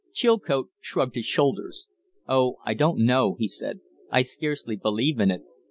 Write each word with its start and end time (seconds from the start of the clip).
Chilcote 0.13 0.69
shrugged 0.79 1.13
his 1.13 1.27
shoulders. 1.27 1.85
"Oh, 2.27 2.57
I 2.65 2.73
don't 2.73 2.97
know," 3.05 3.35
he 3.37 3.47
said. 3.47 3.81
"I 4.09 4.23
scarcely 4.23 4.75
believe 4.75 5.19
in 5.19 5.29
it. 5.29 5.43